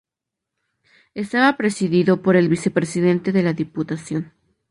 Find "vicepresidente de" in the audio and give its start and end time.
2.49-3.43